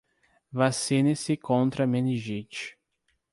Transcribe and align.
Vacine-se 0.51 1.37
contra 1.37 1.85
meningite 1.85 2.75